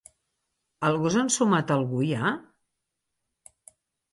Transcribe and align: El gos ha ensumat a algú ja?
El 0.87 0.95
gos 1.03 1.17
ha 1.17 1.21
ensumat 1.27 1.73
a 1.73 1.77
algú 1.81 2.01
ja? 2.13 2.33